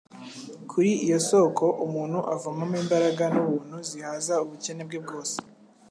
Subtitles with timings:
[0.69, 5.35] Kuri iyo soko umuntu avomamo imbaraga n'ubuntu zihaza ubukene bwe bwose.